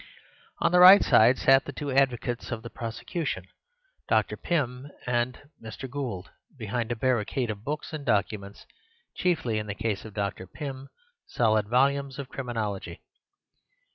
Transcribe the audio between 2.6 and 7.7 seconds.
the prosecution, Dr. Pym and Mr. Gould; behind a barricade of